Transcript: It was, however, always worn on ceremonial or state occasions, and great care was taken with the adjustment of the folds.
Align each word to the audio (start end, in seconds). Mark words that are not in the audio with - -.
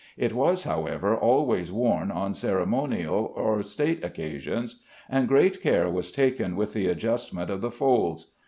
It 0.17 0.33
was, 0.33 0.63
however, 0.63 1.15
always 1.15 1.71
worn 1.71 2.09
on 2.09 2.33
ceremonial 2.33 3.31
or 3.35 3.61
state 3.61 4.03
occasions, 4.03 4.81
and 5.07 5.27
great 5.27 5.61
care 5.61 5.91
was 5.91 6.11
taken 6.11 6.55
with 6.55 6.73
the 6.73 6.87
adjustment 6.87 7.51
of 7.51 7.61
the 7.61 7.69
folds. 7.69 8.31